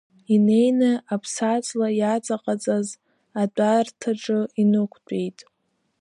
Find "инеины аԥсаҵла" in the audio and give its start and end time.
0.33-1.87